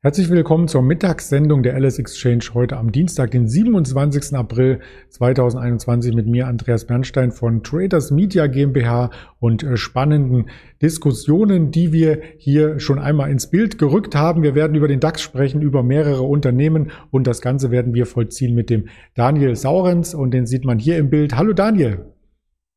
[0.00, 4.32] Herzlich willkommen zur Mittagssendung der LS Exchange heute am Dienstag, den 27.
[4.36, 4.78] April
[5.08, 9.10] 2021 mit mir Andreas Bernstein von Traders Media GmbH
[9.40, 10.50] und äh, spannenden
[10.80, 14.44] Diskussionen, die wir hier schon einmal ins Bild gerückt haben.
[14.44, 18.54] Wir werden über den DAX sprechen, über mehrere Unternehmen und das Ganze werden wir vollziehen
[18.54, 18.86] mit dem
[19.16, 21.34] Daniel Saurenz und den sieht man hier im Bild.
[21.34, 22.14] Hallo Daniel.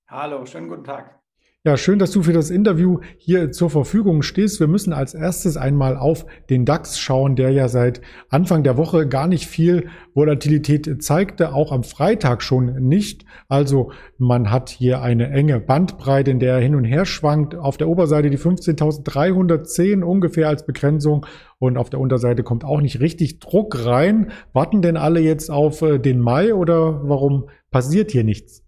[0.08, 1.21] Hallo, schönen guten Tag.
[1.64, 4.60] Ja, schön, dass du für das Interview hier zur Verfügung stehst.
[4.60, 9.08] Wir müssen als erstes einmal auf den DAX schauen, der ja seit Anfang der Woche
[9.08, 13.26] gar nicht viel Volatilität zeigte, auch am Freitag schon nicht.
[13.48, 17.54] Also man hat hier eine enge Bandbreite, in der er hin und her schwankt.
[17.54, 21.28] Auf der Oberseite die 15.310 ungefähr als Begrenzung
[21.60, 24.32] und auf der Unterseite kommt auch nicht richtig Druck rein.
[24.52, 28.64] Warten denn alle jetzt auf äh, den Mai oder warum passiert hier nichts?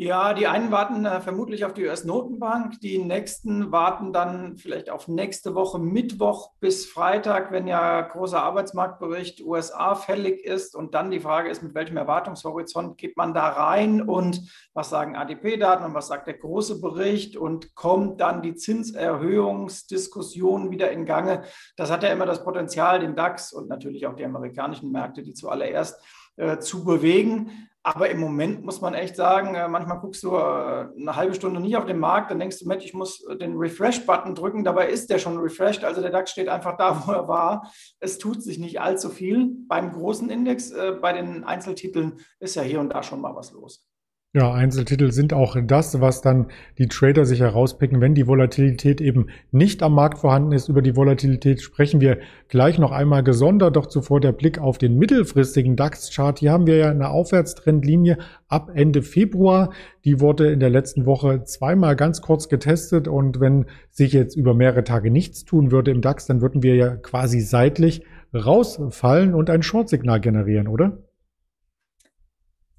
[0.00, 5.08] Ja, die einen warten äh, vermutlich auf die US-Notenbank, die nächsten warten dann vielleicht auf
[5.08, 10.76] nächste Woche Mittwoch bis Freitag, wenn ja großer Arbeitsmarktbericht USA fällig ist.
[10.76, 14.40] Und dann die Frage ist, mit welchem Erwartungshorizont geht man da rein und
[14.72, 20.92] was sagen ADP-Daten und was sagt der große Bericht und kommt dann die Zinserhöhungsdiskussion wieder
[20.92, 21.42] in Gange.
[21.76, 25.34] Das hat ja immer das Potenzial, den DAX und natürlich auch die amerikanischen Märkte, die
[25.34, 26.00] zuallererst
[26.36, 27.68] äh, zu bewegen.
[27.82, 31.60] Aber im Moment muss man echt sagen, äh, manchmal guckst du äh, eine halbe Stunde
[31.60, 34.64] nicht auf den Markt, dann denkst du, Mensch, ich muss den Refresh-Button drücken.
[34.64, 35.84] Dabei ist der schon refreshed.
[35.84, 37.70] Also der DAX steht einfach da, wo er war.
[38.00, 39.50] Es tut sich nicht allzu viel.
[39.68, 43.52] Beim großen Index, äh, bei den Einzeltiteln ist ja hier und da schon mal was
[43.52, 43.87] los.
[44.34, 49.30] Ja, Einzeltitel sind auch das, was dann die Trader sich herauspicken, wenn die Volatilität eben
[49.52, 50.68] nicht am Markt vorhanden ist.
[50.68, 54.98] Über die Volatilität sprechen wir gleich noch einmal gesondert, doch zuvor der Blick auf den
[54.98, 56.38] mittelfristigen DAX-Chart.
[56.38, 59.72] Hier haben wir ja eine Aufwärtstrendlinie ab Ende Februar.
[60.04, 64.52] Die wurde in der letzten Woche zweimal ganz kurz getestet und wenn sich jetzt über
[64.52, 68.02] mehrere Tage nichts tun würde im DAX, dann würden wir ja quasi seitlich
[68.34, 70.98] rausfallen und ein Short-Signal generieren, oder?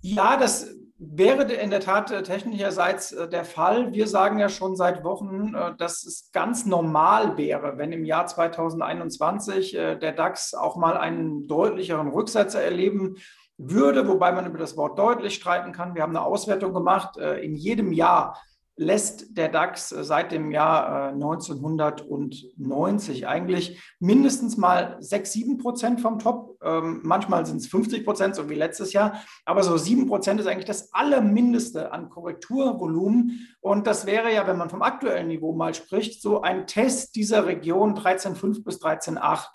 [0.01, 3.93] Ja, das wäre in der Tat äh, technischerseits äh, der Fall.
[3.93, 8.27] Wir sagen ja schon seit Wochen, äh, dass es ganz normal wäre, wenn im Jahr
[8.27, 13.15] 2021 der DAX auch mal einen deutlicheren Rücksetzer erleben
[13.57, 15.95] würde, wobei man über das Wort deutlich streiten kann.
[15.95, 17.17] Wir haben eine Auswertung gemacht.
[17.17, 18.41] In jedem Jahr
[18.79, 26.17] lässt der DAX seit dem Jahr 1990 äh, eigentlich mindestens mal 6, 7 Prozent vom
[26.17, 26.57] Top.
[26.63, 29.21] Ähm, manchmal sind es 50 Prozent, so wie letztes Jahr.
[29.43, 33.49] Aber so 7 Prozent ist eigentlich das Allermindeste an Korrekturvolumen.
[33.59, 37.45] Und das wäre ja, wenn man vom aktuellen Niveau mal spricht, so ein Test dieser
[37.45, 39.45] Region 13,5 bis 13,8.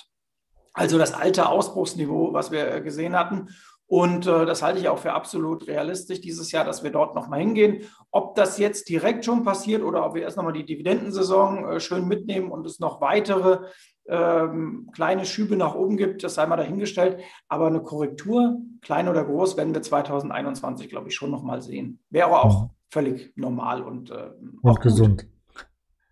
[0.75, 3.49] Also das alte Ausbruchsniveau, was wir gesehen hatten.
[3.87, 7.41] Und äh, das halte ich auch für absolut realistisch dieses Jahr, dass wir dort nochmal
[7.41, 7.85] hingehen.
[8.11, 12.09] Ob das jetzt direkt schon passiert oder ob wir erst nochmal die Dividendensaison äh, schön
[12.09, 13.67] mitnehmen und es noch weitere
[14.07, 17.21] ähm, kleine Schübe nach oben gibt, das sei mal dahingestellt.
[17.49, 22.01] Aber eine Korrektur, klein oder groß, werden wir 2021, glaube ich, schon nochmal sehen.
[22.11, 22.71] Wäre auch mhm.
[22.91, 24.31] völlig normal und, äh,
[24.63, 25.27] und gesund.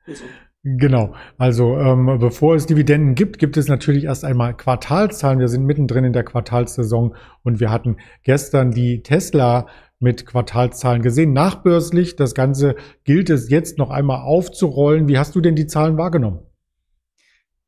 [0.04, 0.30] gesund.
[0.64, 1.14] Genau.
[1.38, 5.40] Also ähm, bevor es Dividenden gibt, gibt es natürlich erst einmal Quartalszahlen.
[5.40, 9.66] Wir sind mittendrin in der Quartalssaison und wir hatten gestern die Tesla
[9.98, 11.32] mit Quartalszahlen gesehen.
[11.32, 15.08] Nachbörslich, das Ganze gilt es jetzt noch einmal aufzurollen.
[15.08, 16.46] Wie hast du denn die Zahlen wahrgenommen?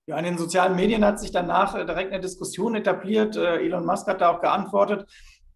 [0.06, 3.36] Ja, in den sozialen Medien hat sich danach äh, direkt eine Diskussion etabliert.
[3.36, 5.06] Äh, Elon Musk hat da auch geantwortet.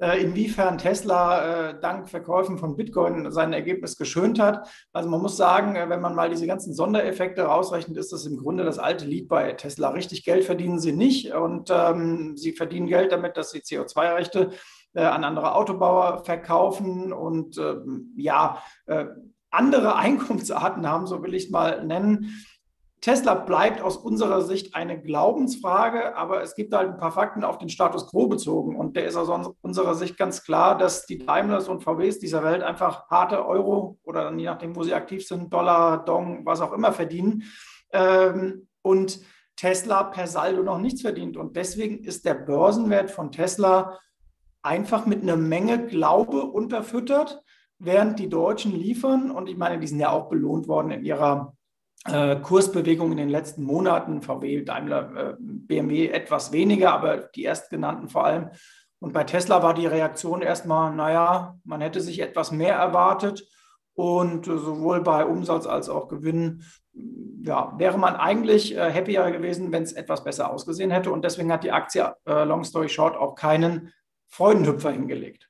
[0.00, 4.68] Äh, inwiefern Tesla äh, dank Verkäufen von Bitcoin sein Ergebnis geschönt hat.
[4.92, 8.36] Also man muss sagen, äh, wenn man mal diese ganzen Sondereffekte rausrechnet, ist das im
[8.36, 9.88] Grunde das alte Lied bei Tesla.
[9.88, 14.50] Richtig Geld verdienen sie nicht und ähm, sie verdienen Geld damit, dass sie CO2-Rechte
[14.94, 19.06] äh, an andere Autobauer verkaufen und ähm, ja, äh,
[19.50, 22.44] andere Einkunftsarten haben, so will ich mal nennen.
[23.00, 27.58] Tesla bleibt aus unserer Sicht eine Glaubensfrage, aber es gibt halt ein paar Fakten auf
[27.58, 28.76] den Status quo bezogen.
[28.76, 32.62] Und der ist aus unserer Sicht ganz klar, dass die Daimlers und VWs dieser Welt
[32.62, 36.72] einfach harte Euro oder dann je nachdem, wo sie aktiv sind, Dollar, Dong, was auch
[36.72, 37.44] immer verdienen.
[37.92, 39.20] Ähm, und
[39.54, 41.36] Tesla per Saldo noch nichts verdient.
[41.36, 43.98] Und deswegen ist der Börsenwert von Tesla
[44.62, 47.42] einfach mit einer Menge Glaube unterfüttert,
[47.78, 49.30] während die Deutschen liefern.
[49.30, 51.56] Und ich meine, die sind ja auch belohnt worden in ihrer
[52.04, 58.24] Kursbewegung in den letzten Monaten, VW, Daimler, äh, BMW etwas weniger, aber die erstgenannten vor
[58.24, 58.50] allem.
[59.00, 63.46] Und bei Tesla war die Reaktion erstmal, naja, man hätte sich etwas mehr erwartet.
[63.94, 66.62] Und sowohl bei Umsatz als auch Gewinn
[67.42, 71.10] ja, wäre man eigentlich äh, happier gewesen, wenn es etwas besser ausgesehen hätte.
[71.10, 73.92] Und deswegen hat die Aktie, äh, long story short, auch keinen
[74.28, 75.47] Freudenhüpfer hingelegt.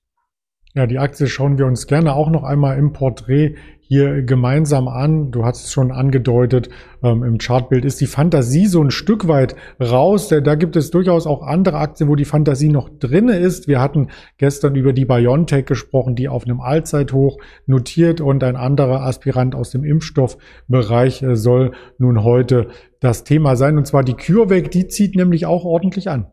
[0.78, 5.32] Ja, die Aktie schauen wir uns gerne auch noch einmal im Porträt hier gemeinsam an.
[5.32, 6.69] Du hast es schon angedeutet,
[7.02, 10.28] ähm, im Chartbild ist die Fantasie so ein Stück weit raus.
[10.28, 13.66] Da gibt es durchaus auch andere Aktien, wo die Fantasie noch drinne ist.
[13.66, 19.02] Wir hatten gestern über die BioNTech gesprochen, die auf einem Allzeithoch notiert und ein anderer
[19.02, 22.69] Aspirant aus dem Impfstoffbereich äh, soll nun heute
[23.00, 23.78] das Thema sein.
[23.78, 26.28] Und zwar die CureVac, die zieht nämlich auch ordentlich an.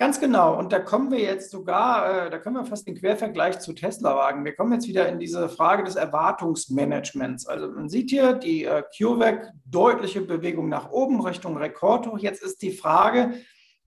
[0.00, 0.58] Ganz genau.
[0.58, 4.16] Und da kommen wir jetzt sogar, äh, da können wir fast den Quervergleich zu Tesla
[4.16, 4.46] wagen.
[4.46, 7.46] Wir kommen jetzt wieder in diese Frage des Erwartungsmanagements.
[7.46, 12.18] Also man sieht hier die äh, CureVac, deutliche Bewegung nach oben Richtung Rekordhoch.
[12.18, 13.34] Jetzt ist die Frage,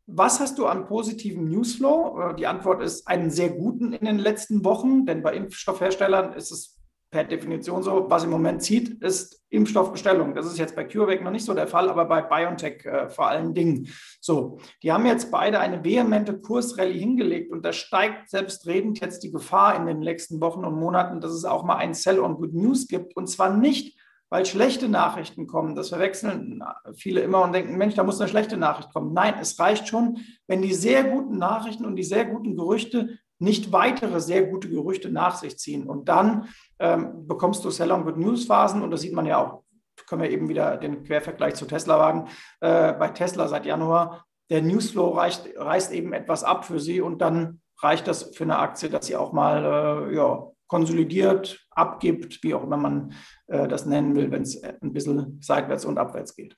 [0.05, 2.19] was hast du an positivem Newsflow?
[2.19, 6.51] Äh, die Antwort ist einen sehr guten in den letzten Wochen, denn bei Impfstoffherstellern ist
[6.51, 6.77] es
[7.13, 8.09] per Definition so.
[8.09, 10.33] Was im Moment zieht, ist Impfstoffbestellung.
[10.33, 13.27] Das ist jetzt bei CureVac noch nicht so der Fall, aber bei BioNTech äh, vor
[13.27, 13.87] allen Dingen.
[14.19, 19.31] So, die haben jetzt beide eine vehemente Kursrallye hingelegt und da steigt selbstredend jetzt die
[19.31, 22.55] Gefahr in den nächsten Wochen und Monaten, dass es auch mal ein Sell on Good
[22.55, 23.97] News gibt und zwar nicht
[24.33, 25.75] weil schlechte Nachrichten kommen.
[25.75, 26.63] Das verwechseln
[26.95, 29.13] viele immer und denken, Mensch, da muss eine schlechte Nachricht kommen.
[29.13, 30.17] Nein, es reicht schon,
[30.47, 35.09] wenn die sehr guten Nachrichten und die sehr guten Gerüchte nicht weitere sehr gute Gerüchte
[35.11, 35.85] nach sich ziehen.
[35.85, 36.47] Und dann
[36.79, 39.63] ähm, bekommst du Sell-on Good News Phasen und das sieht man ja auch,
[40.07, 42.27] können wir eben wieder den Quervergleich zu Tesla wagen,
[42.61, 47.21] äh, bei Tesla seit Januar, der Newsflow reicht, reißt eben etwas ab für sie und
[47.21, 52.53] dann reicht das für eine Aktie, dass sie auch mal äh, ja, konsolidiert, abgibt, wie
[52.53, 53.13] auch immer man
[53.47, 56.57] äh, das nennen will, wenn es ein bisschen seitwärts und abwärts geht.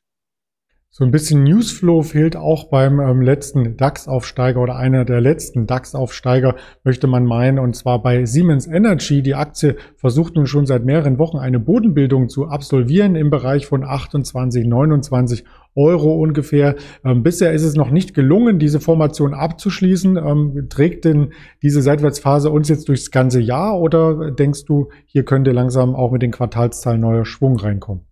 [0.98, 6.56] So ein bisschen Newsflow fehlt auch beim ähm, letzten DAX-Aufsteiger oder einer der letzten DAX-Aufsteiger,
[6.86, 9.22] möchte man meinen, und zwar bei Siemens Energy.
[9.22, 13.84] Die Aktie versucht nun schon seit mehreren Wochen eine Bodenbildung zu absolvieren im Bereich von
[13.84, 15.44] 28, 29
[15.76, 16.76] Euro ungefähr.
[17.04, 20.16] Ähm, bisher ist es noch nicht gelungen, diese Formation abzuschließen.
[20.16, 25.52] Ähm, trägt denn diese Seitwärtsphase uns jetzt durchs ganze Jahr oder denkst du, hier könnte
[25.52, 28.06] langsam auch mit den Quartalszahlen neuer Schwung reinkommen?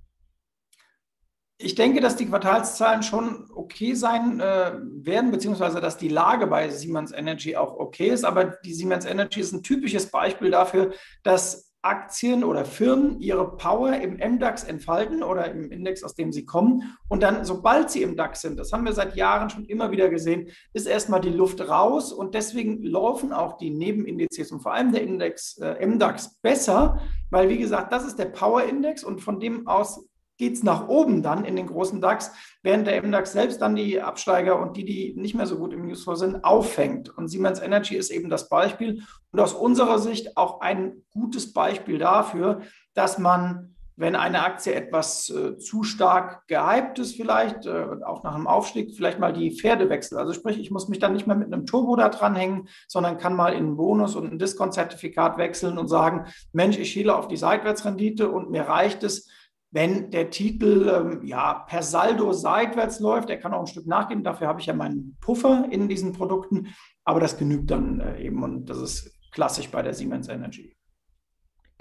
[1.63, 6.69] Ich denke, dass die Quartalszahlen schon okay sein äh, werden, beziehungsweise dass die Lage bei
[6.69, 8.25] Siemens Energy auch okay ist.
[8.25, 10.91] Aber die Siemens Energy ist ein typisches Beispiel dafür,
[11.23, 16.45] dass Aktien oder Firmen ihre Power im MDAX entfalten oder im Index, aus dem sie
[16.45, 16.97] kommen.
[17.07, 20.09] Und dann, sobald sie im DAX sind, das haben wir seit Jahren schon immer wieder
[20.09, 22.11] gesehen, ist erstmal die Luft raus.
[22.11, 26.99] Und deswegen laufen auch die Nebenindizes und vor allem der Index äh, MDAX besser,
[27.31, 30.05] weil, wie gesagt, das ist der Power-Index und von dem aus
[30.43, 34.01] geht es nach oben dann in den großen DAX, während der MDAX selbst dann die
[34.01, 37.17] Absteiger und die, die nicht mehr so gut im Newsflow sind, auffängt.
[37.17, 41.97] Und Siemens Energy ist eben das Beispiel und aus unserer Sicht auch ein gutes Beispiel
[41.97, 42.59] dafür,
[42.93, 48.35] dass man, wenn eine Aktie etwas äh, zu stark gehypt ist, vielleicht äh, auch nach
[48.35, 50.19] einem Aufstieg, vielleicht mal die Pferde wechselt.
[50.19, 53.33] Also sprich, ich muss mich dann nicht mehr mit einem Turbo da dranhängen, sondern kann
[53.33, 57.37] mal in einen Bonus und ein Discount-Zertifikat wechseln und sagen, Mensch, ich schiele auf die
[57.37, 59.29] Seitwärtsrendite und mir reicht es,
[59.73, 64.23] wenn der Titel ähm, ja per Saldo seitwärts läuft, der kann auch ein Stück nachgeben,
[64.23, 66.67] dafür habe ich ja meinen Puffer in diesen Produkten,
[67.03, 70.75] aber das genügt dann äh, eben und das ist klassisch bei der Siemens Energy.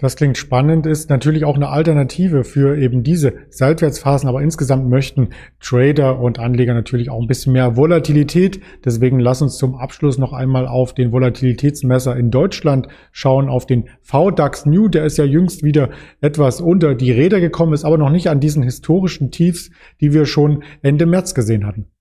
[0.03, 5.29] Das klingt spannend, ist natürlich auch eine Alternative für eben diese Seitwärtsphasen, aber insgesamt möchten
[5.61, 8.59] Trader und Anleger natürlich auch ein bisschen mehr Volatilität.
[8.83, 13.87] Deswegen lass uns zum Abschluss noch einmal auf den Volatilitätsmesser in Deutschland schauen, auf den
[14.01, 14.89] VDAX New.
[14.89, 18.41] Der ist ja jüngst wieder etwas unter die Räder gekommen, ist aber noch nicht an
[18.41, 21.92] diesen historischen Tiefs, die wir schon Ende März gesehen hatten.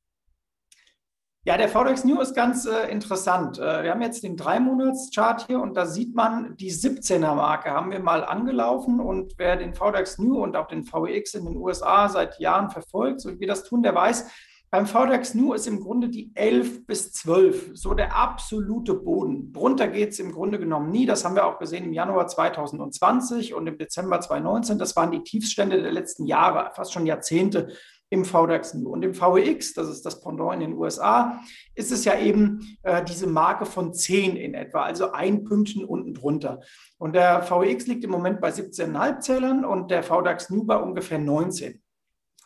[1.44, 3.58] Ja, der VDAX New ist ganz äh, interessant.
[3.58, 7.98] Äh, wir haben jetzt den Drei-Monats-Chart hier und da sieht man, die 17er-Marke haben wir
[7.98, 12.38] mal angelaufen und wer den VDAX New und auch den VEX in den USA seit
[12.38, 14.30] Jahren verfolgt, so wie wir das tun, der weiß,
[14.70, 19.52] beim VDAX New ist im Grunde die 11 bis 12 so der absolute Boden.
[19.52, 21.06] Drunter geht es im Grunde genommen nie.
[21.06, 24.78] Das haben wir auch gesehen im Januar 2020 und im Dezember 2019.
[24.78, 27.72] Das waren die Tiefstände der letzten Jahre, fast schon Jahrzehnte
[28.12, 28.92] im VDAX nur.
[28.92, 31.40] Und im VEX, das ist das Pendant in den USA,
[31.74, 36.12] ist es ja eben äh, diese Marke von 10 in etwa, also ein Pünktchen unten
[36.12, 36.60] drunter.
[36.98, 41.18] Und der VEX liegt im Moment bei 17,5 Zählern und der VDAX nur bei ungefähr
[41.18, 41.80] 19.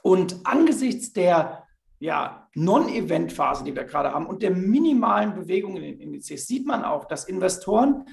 [0.02, 1.64] Und angesichts der
[1.98, 6.84] ja, Non-Event-Phase, die wir gerade haben und der minimalen Bewegung in den Indizes, sieht man
[6.84, 8.04] auch, dass Investoren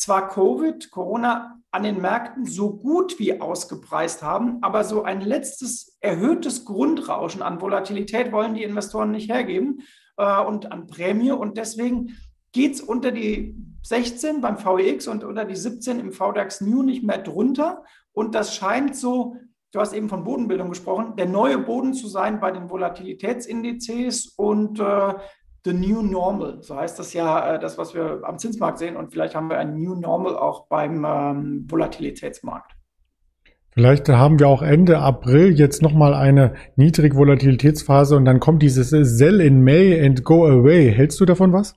[0.00, 5.98] zwar Covid, Corona an den Märkten so gut wie ausgepreist haben, aber so ein letztes
[6.00, 9.82] erhöhtes Grundrauschen an Volatilität wollen die Investoren nicht hergeben
[10.16, 11.32] äh, und an Prämie.
[11.32, 12.16] Und deswegen
[12.52, 17.04] geht es unter die 16 beim VEX und unter die 17 im VDAX New nicht
[17.04, 17.84] mehr drunter.
[18.12, 19.36] Und das scheint so,
[19.72, 24.28] du hast eben von Bodenbildung gesprochen, der neue Boden zu sein bei den Volatilitätsindizes.
[24.36, 25.14] Und äh,
[25.64, 26.62] the new normal.
[26.62, 28.96] So heißt das ja, äh, das, was wir am Zinsmarkt sehen.
[28.96, 32.72] Und vielleicht haben wir ein New Normal auch beim ähm, Volatilitätsmarkt.
[33.72, 39.40] Vielleicht haben wir auch Ende April jetzt nochmal eine Niedrigvolatilitätsphase und dann kommt dieses Sell
[39.40, 40.90] in May and go away.
[40.92, 41.76] Hältst du davon was?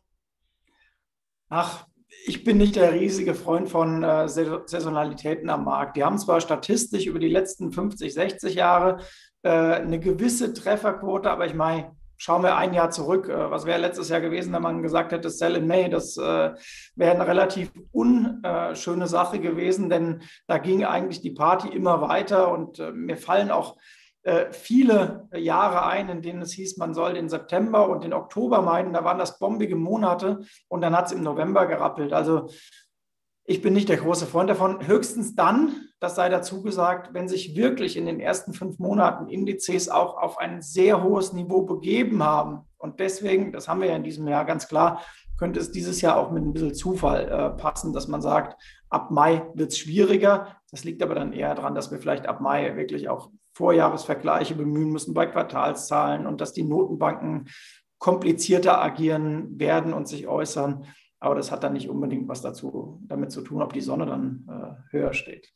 [1.49, 1.85] Ach,
[2.25, 5.95] ich bin nicht der riesige Freund von äh, Saisonalitäten am Markt.
[5.95, 9.01] Die haben zwar statistisch über die letzten 50, 60 Jahre
[9.43, 13.29] äh, eine gewisse Trefferquote, aber ich meine, schauen wir ein Jahr zurück.
[13.29, 15.89] Äh, was wäre letztes Jahr gewesen, wenn man gesagt hätte, Sell in May?
[15.89, 16.53] Das äh,
[16.95, 22.79] wäre eine relativ unschöne Sache gewesen, denn da ging eigentlich die Party immer weiter und
[22.79, 23.77] äh, mir fallen auch
[24.51, 28.93] viele Jahre ein, in denen es hieß, man soll den September und den Oktober meiden.
[28.93, 32.13] Da waren das bombige Monate und dann hat es im November gerappelt.
[32.13, 32.47] Also
[33.43, 34.87] ich bin nicht der große Freund davon.
[34.87, 39.87] Höchstens dann, das sei dazu gesagt, wenn sich wirklich in den ersten fünf Monaten Indizes
[39.87, 42.67] auch auf ein sehr hohes Niveau begeben haben.
[42.77, 45.01] Und deswegen, das haben wir ja in diesem Jahr ganz klar,
[45.37, 49.11] könnte es dieses Jahr auch mit ein bisschen Zufall äh, passen, dass man sagt, ab
[49.11, 50.57] Mai wird es schwieriger.
[50.71, 54.91] Das liegt aber dann eher daran, dass wir vielleicht ab Mai wirklich auch Vorjahresvergleiche bemühen
[54.91, 57.47] müssen bei Quartalszahlen und dass die Notenbanken
[57.97, 60.85] komplizierter agieren werden und sich äußern.
[61.21, 64.45] Aber das hat dann nicht unbedingt was dazu damit zu tun, ob die Sonne dann
[64.49, 65.53] äh, höher steht.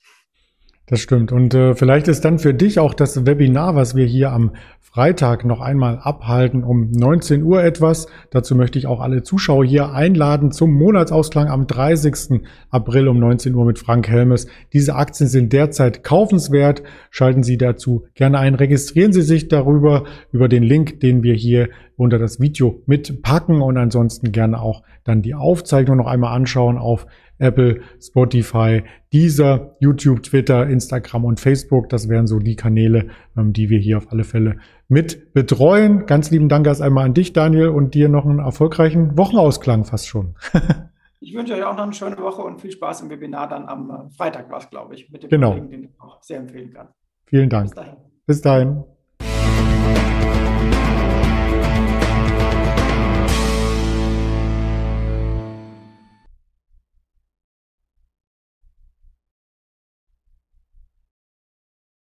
[0.90, 1.34] Das stimmt.
[1.34, 5.44] Und äh, vielleicht ist dann für dich auch das Webinar, was wir hier am Freitag
[5.44, 8.08] noch einmal abhalten, um 19 Uhr etwas.
[8.32, 12.42] Dazu möchte ich auch alle Zuschauer hier einladen zum Monatsausklang am 30.
[12.70, 14.48] April um 19 Uhr mit Frank Helmes.
[14.72, 16.84] Diese Aktien sind derzeit kaufenswert.
[17.12, 18.56] Schalten Sie dazu gerne ein.
[18.56, 21.68] Registrieren Sie sich darüber über den Link, den wir hier
[21.98, 27.08] unter das Video mitpacken und ansonsten gerne auch dann die Aufzeichnung noch einmal anschauen auf
[27.40, 31.90] Apple, Spotify, dieser YouTube, Twitter, Instagram und Facebook.
[31.90, 36.06] Das wären so die Kanäle, ähm, die wir hier auf alle Fälle mit betreuen.
[36.06, 40.08] Ganz lieben Dank erst einmal an dich, Daniel, und dir noch einen erfolgreichen Wochenausklang fast
[40.08, 40.36] schon.
[41.20, 43.90] ich wünsche euch auch noch eine schöne Woche und viel Spaß im Webinar dann am
[43.90, 45.52] äh, Freitag war es, glaube ich, mit dem genau.
[45.52, 46.88] Kollegen, den ich auch sehr empfehlen kann.
[47.26, 47.66] Vielen Dank.
[47.66, 47.96] Bis dahin.
[48.26, 48.84] Bis dahin.